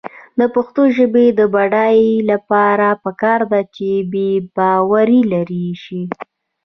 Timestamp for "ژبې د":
0.95-1.41